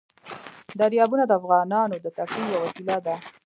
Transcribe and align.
دریابونه 0.79 1.23
د 1.27 1.31
افغانانو 1.39 1.95
د 2.03 2.07
تفریح 2.17 2.45
یوه 2.53 2.61
وسیله 2.65 2.97
ده. 3.05 3.15